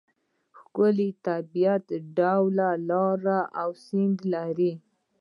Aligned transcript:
ښکلې 0.57 1.09
طبیعي 1.25 1.97
ډوله 2.17 2.69
لارې 2.89 3.39
او 3.61 3.69
سیند 3.85 4.17
لري. 4.33 4.73